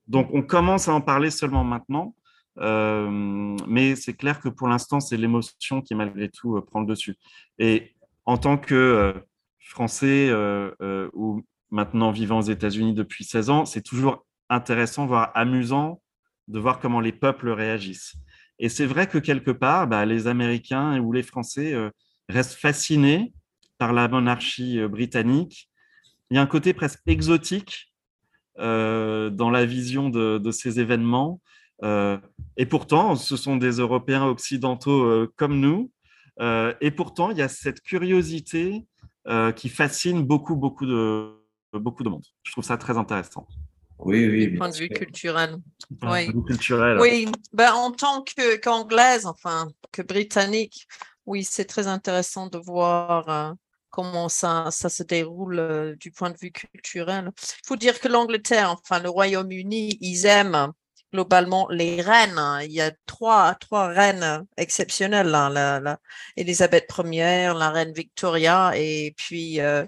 Donc, 0.06 0.28
on 0.32 0.42
commence 0.42 0.88
à 0.88 0.94
en 0.94 1.00
parler 1.00 1.30
seulement 1.30 1.64
maintenant, 1.64 2.14
euh, 2.58 3.56
mais 3.68 3.96
c'est 3.96 4.14
clair 4.14 4.40
que 4.40 4.48
pour 4.48 4.68
l'instant, 4.68 5.00
c'est 5.00 5.16
l'émotion 5.16 5.82
qui, 5.82 5.94
malgré 5.94 6.28
tout, 6.28 6.60
prend 6.62 6.80
le 6.80 6.86
dessus. 6.86 7.16
Et 7.58 7.94
en 8.24 8.38
tant 8.38 8.58
que 8.58 9.14
Français 9.60 10.32
ou 11.12 11.44
maintenant 11.70 12.10
vivant 12.12 12.38
aux 12.38 12.42
États-Unis 12.42 12.94
depuis 12.94 13.24
16 13.24 13.50
ans, 13.50 13.64
c'est 13.64 13.82
toujours 13.82 14.26
intéressant, 14.48 15.06
voire 15.06 15.30
amusant 15.34 16.00
de 16.48 16.58
voir 16.58 16.78
comment 16.78 17.00
les 17.00 17.12
peuples 17.12 17.50
réagissent. 17.50 18.14
Et 18.58 18.68
c'est 18.68 18.86
vrai 18.86 19.06
que 19.06 19.18
quelque 19.18 19.50
part, 19.50 19.86
bah, 19.86 20.06
les 20.06 20.28
Américains 20.28 20.98
ou 21.00 21.12
les 21.12 21.22
Français 21.22 21.74
reste 22.28 22.54
fasciné 22.54 23.32
par 23.78 23.92
la 23.92 24.08
monarchie 24.08 24.80
euh, 24.80 24.88
britannique. 24.88 25.70
Il 26.30 26.36
y 26.36 26.38
a 26.38 26.42
un 26.42 26.46
côté 26.46 26.74
presque 26.74 27.00
exotique 27.06 27.92
euh, 28.58 29.30
dans 29.30 29.50
la 29.50 29.64
vision 29.64 30.08
de, 30.08 30.50
ces 30.50 30.80
événements. 30.80 31.40
Euh, 31.82 32.18
et 32.56 32.66
pourtant, 32.66 33.16
ce 33.16 33.36
sont 33.36 33.56
des 33.56 33.72
Européens 33.72 34.24
occidentaux 34.24 35.28
comme 35.36 35.60
nous. 35.60 35.90
et 36.40 36.90
pourtant, 36.90 37.30
il 37.30 37.38
y 37.38 37.42
a 37.42 37.48
cette 37.48 37.80
curiosité 37.80 38.86
qui 39.56 39.68
fascine 39.68 40.22
beaucoup, 40.22 40.56
beaucoup 40.56 40.86
de, 40.86 41.32
beaucoup 41.72 42.02
de 42.02 42.08
monde. 42.08 42.24
Je 42.42 42.52
trouve 42.52 42.64
ça 42.64 42.76
très 42.76 42.96
intéressant. 42.96 43.46
Oui, 43.98 44.26
oui. 44.28 44.48
Du 44.48 44.58
point 44.58 44.68
de 44.68 44.76
vue 44.76 44.88
culturel. 44.88 45.56
Oui. 46.02 46.26
Culturel. 46.46 46.98
oui. 47.00 47.28
Ben, 47.52 47.72
en 47.72 47.92
tant 47.92 48.24
qu'anglaise, 48.62 49.26
enfin, 49.26 49.68
que 49.92 50.02
britannique, 50.02 50.86
oui, 51.24 51.44
c'est 51.44 51.64
très 51.64 51.86
intéressant 51.86 52.46
de 52.46 52.58
voir 52.58 53.28
euh, 53.28 53.52
comment 53.90 54.28
ça, 54.28 54.68
ça 54.70 54.88
se 54.88 55.02
déroule 55.02 55.58
euh, 55.58 55.96
du 55.96 56.10
point 56.10 56.30
de 56.30 56.36
vue 56.38 56.52
culturel. 56.52 57.30
Il 57.36 57.66
faut 57.66 57.76
dire 57.76 58.00
que 58.00 58.08
l'Angleterre, 58.08 58.70
enfin 58.72 59.00
le 59.00 59.08
Royaume-Uni, 59.08 59.98
ils 60.00 60.26
aiment 60.26 60.72
globalement 61.12 61.68
les 61.70 62.02
reines. 62.02 62.40
Il 62.64 62.72
y 62.72 62.80
a 62.80 62.92
trois, 63.06 63.54
trois 63.54 63.88
reines 63.88 64.46
exceptionnelles, 64.56 65.34
hein, 65.34 65.50
la, 65.50 65.80
la, 65.80 65.98
Elisabeth 66.36 66.92
Ier, 67.04 67.52
la 67.56 67.70
reine 67.70 67.92
Victoria 67.92 68.72
et 68.76 69.14
puis 69.16 69.60
euh, 69.60 69.86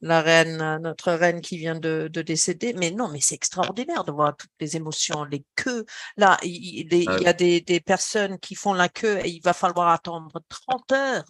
la 0.00 0.20
reine, 0.20 0.78
notre 0.82 1.12
reine 1.12 1.40
qui 1.40 1.58
vient 1.58 1.78
de, 1.78 2.08
décéder. 2.08 2.74
Mais 2.74 2.90
non, 2.90 3.08
mais 3.08 3.20
c'est 3.20 3.34
extraordinaire 3.34 4.04
de 4.04 4.12
voir 4.12 4.36
toutes 4.36 4.50
les 4.60 4.76
émotions, 4.76 5.24
les 5.24 5.44
queues. 5.54 5.84
Là, 6.16 6.36
il, 6.42 6.92
y 6.92 7.26
a 7.26 7.32
des, 7.32 7.80
personnes 7.84 8.38
qui 8.38 8.54
font 8.54 8.74
la 8.74 8.88
queue 8.88 9.18
et 9.24 9.28
il 9.28 9.42
va 9.42 9.52
falloir 9.52 9.88
attendre 9.88 10.40
30 10.48 10.92
heures 10.92 11.24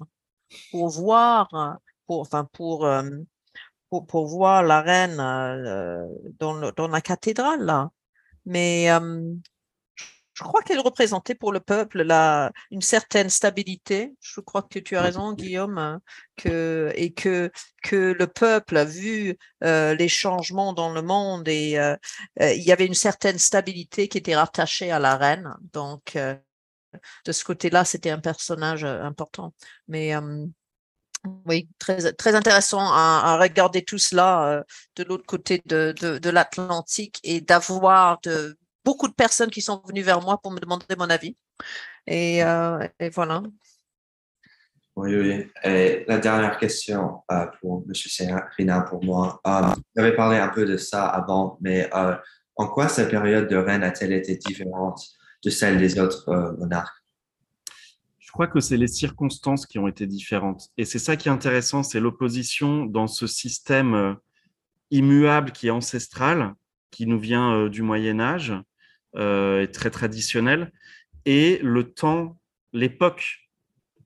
pour 0.70 0.88
voir, 0.88 1.78
pour, 2.06 2.20
enfin, 2.20 2.48
pour, 2.52 2.86
euh, 2.86 3.02
pour, 3.90 4.26
voir 4.26 4.62
la 4.62 4.82
reine 4.82 5.18
euh, 5.20 6.06
dans, 6.38 6.72
dans, 6.72 6.88
la 6.88 7.00
cathédrale. 7.00 7.64
Là. 7.64 7.90
Mais 8.44 8.88
je 10.36 10.44
crois 10.44 10.62
qu'elle 10.62 10.80
représentait 10.80 11.34
pour 11.34 11.50
le 11.50 11.60
peuple 11.60 12.02
la, 12.02 12.52
une 12.70 12.82
certaine 12.82 13.30
stabilité. 13.30 14.14
Je 14.20 14.40
crois 14.40 14.62
que 14.62 14.78
tu 14.78 14.94
as 14.94 15.00
raison, 15.00 15.32
Guillaume, 15.32 15.78
hein, 15.78 16.02
que, 16.36 16.92
et 16.94 17.14
que, 17.14 17.50
que 17.82 18.12
le 18.12 18.26
peuple 18.26 18.76
a 18.76 18.84
vu 18.84 19.38
euh, 19.64 19.94
les 19.94 20.08
changements 20.08 20.74
dans 20.74 20.92
le 20.92 21.00
monde 21.00 21.48
et 21.48 21.78
euh, 21.78 21.96
euh, 22.42 22.52
il 22.52 22.62
y 22.62 22.70
avait 22.70 22.84
une 22.84 22.92
certaine 22.94 23.38
stabilité 23.38 24.08
qui 24.08 24.18
était 24.18 24.36
rattachée 24.36 24.90
à 24.90 24.98
la 24.98 25.16
reine. 25.16 25.54
Donc, 25.72 26.18
de 27.24 27.32
ce 27.32 27.44
côté-là, 27.44 27.86
c'était 27.86 28.10
un 28.10 28.20
personnage 28.20 28.84
important. 28.84 29.54
Mais 29.88 30.12
oui, 31.46 31.68
très, 31.78 32.34
intéressant 32.34 32.80
à, 32.80 33.38
regarder 33.40 33.82
tout 33.82 33.98
cela 33.98 34.64
de 34.96 35.04
l'autre 35.04 35.26
côté 35.26 35.62
de, 35.66 36.30
l'Atlantique 36.30 37.20
et 37.22 37.40
d'avoir 37.40 38.20
beaucoup 38.86 39.08
de 39.08 39.14
personnes 39.14 39.50
qui 39.50 39.60
sont 39.60 39.82
venues 39.86 40.02
vers 40.02 40.22
moi 40.22 40.38
pour 40.40 40.52
me 40.52 40.60
demander 40.60 40.86
mon 40.96 41.10
avis. 41.10 41.36
Et, 42.06 42.42
euh, 42.44 42.86
voilà. 43.12 43.42
Oui, 44.94 45.14
oui. 45.14 45.50
Et 45.64 46.04
la 46.08 46.18
dernière 46.18 46.56
question 46.58 47.22
euh, 47.30 47.46
pour 47.60 47.84
M. 47.86 47.92
Serena, 47.94 48.80
pour 48.82 49.04
moi. 49.04 49.40
Euh, 49.46 49.74
vous 49.94 50.02
avez 50.02 50.14
parlé 50.14 50.38
un 50.38 50.48
peu 50.48 50.64
de 50.64 50.76
ça 50.76 51.06
avant, 51.06 51.58
mais 51.60 51.90
en 51.92 52.68
quoi 52.68 52.88
cette 52.88 53.10
période 53.10 53.48
de 53.48 53.56
reine 53.56 53.82
a-t-elle 53.82 54.12
été 54.12 54.36
différente 54.36 55.04
de 55.44 55.50
celle 55.50 55.78
des 55.78 55.98
autres 55.98 56.56
monarques? 56.58 56.95
Crois 58.36 58.48
que 58.48 58.60
c'est 58.60 58.76
les 58.76 58.86
circonstances 58.86 59.64
qui 59.64 59.78
ont 59.78 59.88
été 59.88 60.06
différentes. 60.06 60.68
Et 60.76 60.84
c'est 60.84 60.98
ça 60.98 61.16
qui 61.16 61.28
est 61.28 61.32
intéressant, 61.32 61.82
c'est 61.82 62.00
l'opposition 62.00 62.84
dans 62.84 63.06
ce 63.06 63.26
système 63.26 64.18
immuable 64.90 65.52
qui 65.52 65.68
est 65.68 65.70
ancestral, 65.70 66.52
qui 66.90 67.06
nous 67.06 67.18
vient 67.18 67.70
du 67.70 67.80
Moyen 67.80 68.20
Âge, 68.20 68.52
euh, 69.16 69.66
très 69.66 69.88
traditionnelle, 69.88 70.70
et 71.24 71.58
le 71.62 71.84
temps, 71.84 72.36
l'époque 72.74 73.38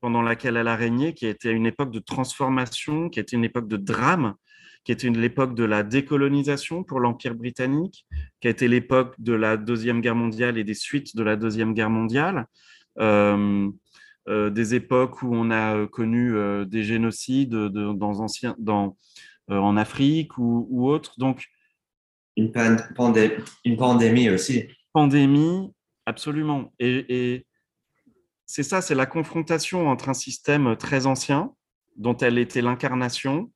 pendant 0.00 0.22
laquelle 0.22 0.56
elle 0.56 0.68
a 0.68 0.76
régné, 0.76 1.12
qui 1.12 1.26
a 1.26 1.30
été 1.30 1.50
une 1.50 1.66
époque 1.66 1.90
de 1.90 1.98
transformation, 1.98 3.08
qui 3.08 3.18
a 3.18 3.22
été 3.22 3.34
une 3.34 3.44
époque 3.44 3.66
de 3.66 3.78
drame, 3.78 4.36
qui 4.84 4.92
était 4.92 5.10
l'époque 5.10 5.56
de 5.56 5.64
la 5.64 5.82
décolonisation 5.82 6.84
pour 6.84 7.00
l'Empire 7.00 7.34
britannique, 7.34 8.06
qui 8.40 8.46
a 8.46 8.52
été 8.52 8.68
l'époque 8.68 9.16
de 9.18 9.32
la 9.32 9.56
Deuxième 9.56 10.00
Guerre 10.00 10.14
mondiale 10.14 10.56
et 10.56 10.62
des 10.62 10.74
suites 10.74 11.16
de 11.16 11.24
la 11.24 11.34
Deuxième 11.34 11.74
Guerre 11.74 11.90
mondiale, 11.90 12.46
euh, 13.00 13.00
euh, 13.00 13.70
des 14.28 14.74
époques 14.74 15.22
où 15.22 15.34
on 15.34 15.50
a 15.50 15.86
connu 15.88 16.34
des 16.66 16.82
génocides 16.84 17.54
dans 17.54 18.20
ancien, 18.20 18.54
dans, 18.58 18.96
en 19.48 19.76
Afrique 19.76 20.38
ou, 20.38 20.66
ou 20.70 20.88
autre. 20.88 21.18
Donc, 21.18 21.46
une, 22.36 22.52
une 23.64 23.76
pandémie 23.76 24.30
aussi 24.30 24.68
pandémie, 24.92 25.72
absolument. 26.06 26.72
Et, 26.78 27.46
c'est 28.46 28.64
ça, 28.64 28.80
c'est 28.80 28.96
la 28.96 29.06
confrontation 29.06 29.88
entre 29.88 30.08
un 30.08 30.14
système 30.14 30.76
très 30.76 31.06
ancien, 31.06 31.52
dont 31.96 32.16
elle 32.16 32.36
était 32.38 32.62
l'incarnation, 32.62 33.52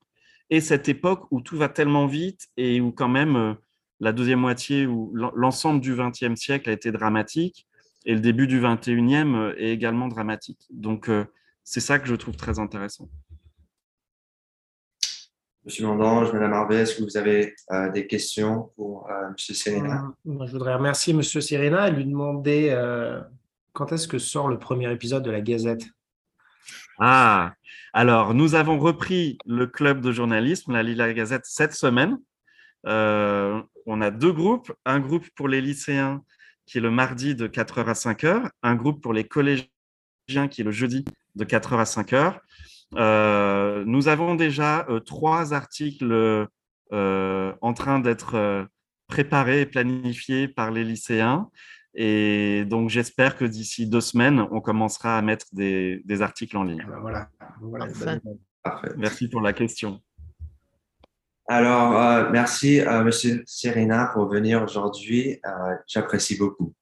et 0.50 0.60
cette 0.60 0.88
époque 0.88 1.26
où 1.32 1.40
tout 1.40 1.56
va 1.56 1.68
tellement 1.68 2.06
vite 2.06 2.46
et 2.56 2.80
où 2.80 2.92
quand 2.92 3.08
même 3.08 3.34
euh, 3.34 3.54
la 3.98 4.12
deuxième 4.12 4.40
moitié, 4.40 4.86
ou 4.86 5.12
l'ensemble 5.14 5.80
du 5.80 5.96
XXe 5.96 6.36
siècle 6.36 6.68
a 6.68 6.72
été 6.72 6.92
dramatique, 6.92 7.66
et 8.04 8.14
le 8.14 8.20
début 8.20 8.46
du 8.46 8.60
XXIe 8.60 9.34
euh, 9.34 9.54
est 9.56 9.70
également 9.70 10.08
dramatique. 10.08 10.66
Donc, 10.70 11.08
euh, 11.08 11.24
c'est 11.62 11.80
ça 11.80 11.98
que 11.98 12.06
je 12.06 12.14
trouve 12.14 12.36
très 12.36 12.58
intéressant. 12.58 13.08
Monsieur 15.64 15.86
Mandange, 15.86 16.30
Madame 16.34 16.52
Harvey, 16.52 16.76
est-ce 16.76 16.96
que 16.96 17.02
vous 17.04 17.16
avez 17.16 17.54
euh, 17.70 17.90
des 17.90 18.06
questions 18.06 18.70
pour 18.76 19.10
euh, 19.10 19.30
Monsieur 19.30 19.54
Serena? 19.54 20.12
Euh, 20.26 20.44
Je 20.46 20.52
voudrais 20.52 20.74
remercier 20.74 21.14
Monsieur 21.14 21.40
Serena 21.40 21.88
et 21.88 21.90
lui 21.90 22.04
demander 22.04 22.76
quand 23.72 23.90
est-ce 23.90 24.06
que 24.06 24.18
sort 24.18 24.48
le 24.48 24.58
premier 24.58 24.92
épisode 24.92 25.22
de 25.22 25.30
la 25.30 25.40
Gazette? 25.40 25.84
Ah, 26.98 27.54
alors 27.94 28.34
nous 28.34 28.54
avons 28.54 28.78
repris 28.78 29.38
le 29.46 29.66
club 29.66 30.00
de 30.02 30.12
journalisme, 30.12 30.72
la 30.72 30.82
Lila 30.82 31.12
Gazette, 31.14 31.46
cette 31.46 31.72
semaine. 31.72 32.18
on 32.84 34.00
a 34.02 34.10
deux 34.10 34.32
groupes, 34.32 34.70
un 34.84 35.00
groupe 35.00 35.26
pour 35.34 35.48
les 35.48 35.62
lycéens 35.62 36.22
qui 36.66 36.78
est 36.78 36.80
le 36.80 36.90
mardi 36.90 37.34
de 37.34 37.46
4h 37.46 37.84
à 37.86 37.92
5h, 37.92 38.48
un 38.62 38.74
groupe 38.74 39.02
pour 39.02 39.12
les 39.12 39.24
collégiens 39.24 39.66
collégien 40.26 40.48
qui 40.48 40.60
est 40.60 40.64
le 40.64 40.70
jeudi 40.70 41.04
de 41.34 41.44
4h 41.44 41.78
à 41.78 41.84
5h. 41.84 42.38
Euh, 42.96 43.84
nous 43.86 44.08
avons 44.08 44.34
déjà 44.34 44.86
euh, 44.88 45.00
trois 45.00 45.52
articles 45.52 46.46
euh, 46.92 47.52
en 47.60 47.72
train 47.72 47.98
d'être 47.98 48.66
préparés 49.08 49.62
et 49.62 49.66
planifiés 49.66 50.48
par 50.48 50.70
les 50.70 50.84
lycéens. 50.84 51.48
Et 51.94 52.64
donc, 52.64 52.90
j'espère 52.90 53.36
que 53.36 53.44
d'ici 53.44 53.88
deux 53.88 54.00
semaines, 54.00 54.44
on 54.50 54.60
commencera 54.60 55.16
à 55.16 55.22
mettre 55.22 55.46
des, 55.52 56.02
des 56.04 56.22
articles 56.22 56.56
en 56.56 56.64
ligne. 56.64 56.82
Eh 56.84 56.90
ben 56.90 57.00
voilà. 57.00 57.30
Merci 58.96 59.28
pour 59.28 59.40
la 59.40 59.52
question. 59.52 60.00
Alors, 61.46 62.00
euh, 62.00 62.30
merci, 62.30 62.80
euh, 62.80 63.04
Monsieur 63.04 63.42
Serena, 63.46 64.10
pour 64.14 64.28
venir 64.28 64.62
aujourd'hui. 64.62 65.40
Euh, 65.44 65.74
J'apprécie 65.86 66.38
beaucoup. 66.38 66.74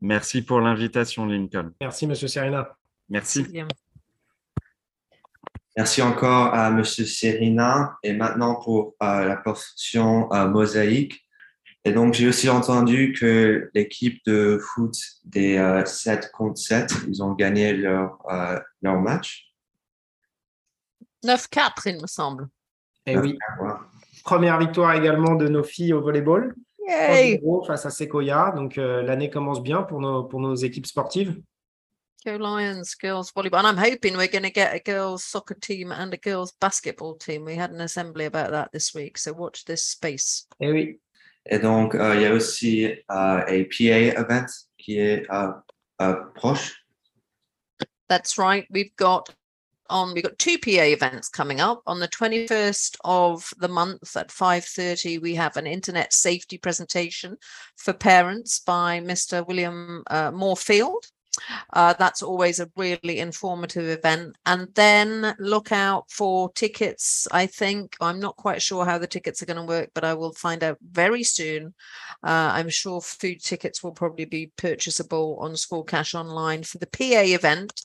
Merci 0.00 0.42
pour 0.42 0.60
l'invitation, 0.60 1.26
Lincoln. 1.26 1.72
Merci, 1.80 2.06
Monsieur 2.06 2.28
Serena. 2.28 2.76
Merci. 3.08 3.46
Merci 5.76 6.02
encore 6.02 6.54
à 6.54 6.70
Monsieur 6.70 7.04
Serena. 7.04 7.96
Et 8.02 8.14
maintenant 8.14 8.56
pour 8.56 8.94
euh, 9.02 9.24
la 9.24 9.36
portion 9.36 10.32
euh, 10.32 10.48
mosaïque. 10.48 11.22
Et 11.84 11.92
donc, 11.92 12.14
j'ai 12.14 12.26
aussi 12.26 12.48
entendu 12.48 13.12
que 13.12 13.70
l'équipe 13.72 14.20
de 14.26 14.58
foot 14.60 14.96
des 15.24 15.56
euh, 15.56 15.84
7 15.84 16.32
contre 16.32 16.58
7, 16.58 16.92
ils 17.06 17.22
ont 17.22 17.32
gagné 17.32 17.74
leur, 17.74 18.18
euh, 18.28 18.58
leur 18.82 19.00
match. 19.00 19.54
9-4, 21.24 21.70
il 21.86 22.02
me 22.02 22.08
semble. 22.08 22.48
Et 23.06 23.16
oui, 23.18 23.38
Ouais. 23.60 23.72
première 24.24 24.58
victoire 24.58 24.94
également 24.94 25.34
de 25.36 25.48
nos 25.48 25.62
filles 25.62 25.92
au 25.92 26.00
volleyball. 26.00 26.54
Yay! 26.88 27.38
3-0 27.38 27.66
face 27.66 27.86
à 27.86 27.90
Sequoia. 27.90 28.52
Donc, 28.54 28.78
euh, 28.78 29.02
l'année 29.02 29.30
commence 29.30 29.62
bien 29.62 29.82
pour 29.82 30.00
nos, 30.00 30.24
pour 30.24 30.40
nos 30.40 30.54
équipes 30.54 30.86
sportives. 30.86 31.40
Go 32.24 32.36
Lions, 32.38 32.94
girls 33.00 33.30
volleyball. 33.34 33.64
And 33.64 33.68
I'm 33.68 33.78
hoping 33.78 34.16
we're 34.16 34.26
going 34.26 34.42
to 34.42 34.50
get 34.50 34.74
a 34.74 34.80
girls 34.80 35.22
soccer 35.22 35.54
team 35.54 35.92
and 35.92 36.12
a 36.12 36.16
girls 36.16 36.52
basketball 36.60 37.14
team. 37.16 37.44
We 37.44 37.56
had 37.56 37.70
an 37.70 37.80
assembly 37.80 38.24
about 38.24 38.50
that 38.50 38.70
this 38.72 38.92
week, 38.94 39.16
so 39.18 39.32
watch 39.32 39.64
this 39.64 39.84
space. 39.84 40.46
Et 40.60 40.70
oui, 40.72 41.00
Et 41.48 41.60
donc, 41.60 41.94
euh, 41.94 42.14
il 42.16 42.22
y 42.22 42.26
a 42.26 42.32
aussi 42.32 42.86
euh, 42.86 42.94
un 43.08 43.44
PA 43.44 44.20
event 44.20 44.46
qui 44.76 44.98
est 44.98 45.24
euh, 45.30 45.52
euh, 46.02 46.14
proche. 46.34 46.84
That's 48.08 48.36
right. 48.38 48.66
We've 48.70 48.94
got 48.96 49.30
on 49.90 50.14
we've 50.14 50.24
got 50.24 50.38
two 50.38 50.58
PA 50.58 50.82
events 50.82 51.28
coming 51.28 51.60
up 51.60 51.82
on 51.86 52.00
the 52.00 52.08
21st 52.08 52.96
of 53.04 53.52
the 53.58 53.68
month 53.68 54.16
at 54.16 54.28
5:30 54.28 55.20
we 55.20 55.34
have 55.34 55.56
an 55.56 55.66
internet 55.66 56.12
safety 56.12 56.58
presentation 56.58 57.36
for 57.76 57.92
parents 57.92 58.58
by 58.60 59.00
Mr. 59.00 59.46
William 59.46 60.02
uh, 60.08 60.30
Moorfield. 60.30 61.06
Uh, 61.72 61.92
that's 61.98 62.22
always 62.22 62.60
a 62.60 62.70
really 62.76 63.18
informative 63.18 63.88
event. 63.88 64.36
And 64.46 64.68
then 64.74 65.34
look 65.38 65.72
out 65.72 66.10
for 66.10 66.50
tickets. 66.52 67.28
I 67.30 67.46
think 67.46 67.96
I'm 68.00 68.20
not 68.20 68.36
quite 68.36 68.62
sure 68.62 68.84
how 68.84 68.98
the 68.98 69.06
tickets 69.06 69.42
are 69.42 69.46
going 69.46 69.58
to 69.58 69.62
work, 69.62 69.90
but 69.94 70.04
I 70.04 70.14
will 70.14 70.32
find 70.32 70.62
out 70.62 70.78
very 70.82 71.22
soon. 71.22 71.74
Uh, 72.22 72.52
I'm 72.54 72.68
sure 72.68 73.00
food 73.00 73.42
tickets 73.42 73.82
will 73.82 73.92
probably 73.92 74.24
be 74.24 74.52
purchasable 74.56 75.36
on 75.40 75.56
School 75.56 75.84
Cash 75.84 76.14
Online 76.14 76.62
for 76.62 76.78
the 76.78 76.86
PA 76.86 77.22
event. 77.22 77.82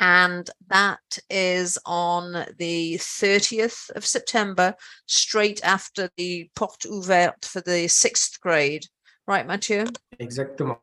And 0.00 0.48
that 0.68 1.18
is 1.28 1.78
on 1.84 2.46
the 2.58 2.94
30th 2.94 3.90
of 3.90 4.06
September, 4.06 4.74
straight 5.06 5.60
after 5.62 6.08
the 6.16 6.50
porte 6.56 6.86
ouverte 6.86 7.44
for 7.44 7.60
the 7.60 7.86
sixth 7.86 8.40
grade. 8.40 8.86
Right, 9.26 9.46
Mathieu? 9.46 9.86
exactement. 10.18 10.80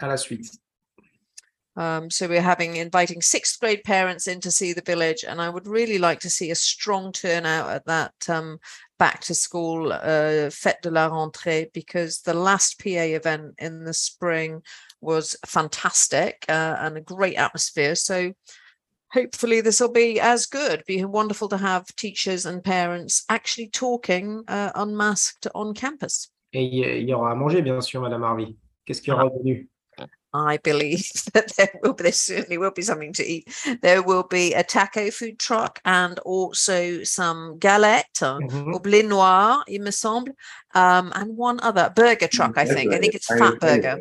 À 0.00 0.06
la 0.08 0.16
suite. 0.16 0.58
Um, 1.74 2.10
so 2.10 2.28
we're 2.28 2.42
having 2.42 2.76
inviting 2.76 3.22
sixth 3.22 3.58
grade 3.58 3.82
parents 3.84 4.26
in 4.26 4.40
to 4.40 4.50
see 4.50 4.72
the 4.72 4.82
village, 4.82 5.24
and 5.26 5.40
I 5.40 5.48
would 5.48 5.66
really 5.66 5.98
like 5.98 6.20
to 6.20 6.30
see 6.30 6.50
a 6.50 6.54
strong 6.54 7.12
turnout 7.12 7.70
at 7.70 7.86
that 7.86 8.12
um, 8.28 8.58
back 8.98 9.20
to 9.22 9.34
school 9.34 9.92
uh, 9.92 10.50
fête 10.50 10.82
de 10.82 10.90
la 10.90 11.08
rentrée 11.08 11.72
because 11.72 12.20
the 12.20 12.34
last 12.34 12.78
PA 12.78 12.90
event 12.90 13.54
in 13.58 13.84
the 13.84 13.94
spring 13.94 14.62
was 15.00 15.34
fantastic 15.46 16.44
uh, 16.48 16.76
and 16.78 16.96
a 16.96 17.00
great 17.00 17.36
atmosphere. 17.36 17.94
So 17.94 18.32
hopefully 19.12 19.60
this 19.60 19.80
will 19.80 19.92
be 19.92 20.20
as 20.20 20.46
good. 20.46 20.82
Be 20.86 21.04
wonderful 21.04 21.48
to 21.48 21.56
have 21.56 21.84
teachers 21.96 22.46
and 22.46 22.62
parents 22.62 23.24
actually 23.28 23.68
talking 23.68 24.42
uh, 24.48 24.70
unmasked 24.74 25.46
on 25.54 25.74
campus. 25.74 26.28
Et 26.54 26.62
il 26.64 26.74
y- 26.84 26.98
il 27.02 27.08
y 27.08 27.14
aura 27.14 27.32
à 27.32 27.34
manger, 27.34 27.62
bien 27.62 27.80
sûr, 27.80 28.00
Madame 28.00 28.22
Harvey. 28.24 28.56
Qu'est-ce 28.86 29.00
qu'il 29.00 29.12
y 29.12 29.14
aura 29.14 29.26
au 29.26 29.42
menu 29.42 29.68
I 30.34 30.56
believe 30.64 31.04
that 31.34 31.52
there 31.58 31.68
will 31.82 31.92
be, 31.92 32.04
there 32.04 32.12
certainly 32.12 32.56
will 32.56 32.70
be 32.74 32.80
something 32.80 33.12
to 33.12 33.22
eat. 33.22 33.46
There 33.82 34.00
will 34.02 34.22
be 34.22 34.54
a 34.54 34.62
taco 34.62 35.10
food 35.10 35.38
truck 35.38 35.78
and 35.84 36.18
also 36.20 37.02
some 37.04 37.58
galettes 37.58 38.22
uh, 38.22 38.38
Mhm. 38.40 38.72
or 38.72 38.80
blé 38.80 39.02
noir, 39.06 39.62
il 39.68 39.80
me 39.82 39.90
semble, 39.90 40.32
um, 40.74 41.12
and 41.14 41.36
one 41.36 41.60
other 41.62 41.92
burger 41.94 42.28
truck. 42.28 42.56
I 42.56 42.64
think. 42.64 42.94
I 42.94 42.98
think 42.98 43.14
it's 43.14 43.26
Fat 43.26 43.60
Burger. 43.60 43.98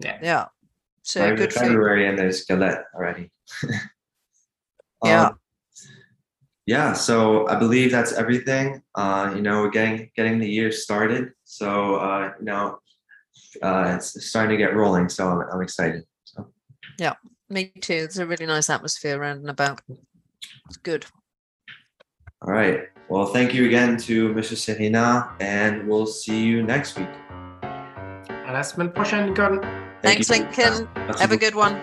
Yeah. 0.00 0.18
Yeah. 0.22 0.44
So 1.02 1.20
Right, 1.22 1.36
good 1.38 1.52
food. 1.54 1.68
February 1.68 2.06
and 2.06 2.18
there's 2.18 2.44
Galette 2.44 2.84
already. 2.94 3.30
Yeah. 5.06 5.26
Um, 5.26 5.38
yeah, 6.66 6.92
so 6.94 7.46
I 7.46 7.54
believe 7.54 7.92
that's 7.92 8.12
everything. 8.12 8.82
Uh, 8.96 9.32
you 9.36 9.40
know, 9.40 9.62
we're 9.62 9.70
getting 9.70 10.10
getting 10.16 10.40
the 10.40 10.48
year 10.48 10.72
started. 10.72 11.32
So 11.44 11.96
uh, 11.96 12.32
you 12.40 12.44
know, 12.44 12.80
uh, 13.62 13.94
it's 13.96 14.26
starting 14.26 14.50
to 14.50 14.56
get 14.56 14.74
rolling. 14.74 15.08
So 15.08 15.28
I'm, 15.28 15.48
I'm 15.52 15.62
excited. 15.62 16.02
So 16.24 16.48
Yeah, 16.98 17.14
Me 17.48 17.72
too. 17.80 18.00
There's 18.00 18.18
a 18.18 18.26
really 18.26 18.46
nice 18.46 18.68
atmosphere 18.68 19.16
around 19.16 19.38
and 19.38 19.50
about. 19.50 19.80
It's 20.66 20.76
good. 20.82 21.06
all 22.42 22.52
right. 22.52 22.88
Well, 23.08 23.26
thank 23.26 23.54
you 23.54 23.66
again 23.66 23.96
to 23.98 24.34
Mr. 24.34 24.56
Serena, 24.56 25.30
and 25.38 25.86
we'll 25.86 26.06
see 26.08 26.42
you 26.42 26.64
next 26.64 26.98
week. 26.98 27.08
À 27.62 28.52
la 28.52 28.62
semaine 28.62 28.90
prochaine, 28.90 29.26
Nicole. 29.26 29.60
Thanks. 30.02 30.28
Lincoln. 30.30 30.88
Have 31.18 31.30
a 31.30 31.36
good 31.36 31.54
one. 31.54 31.80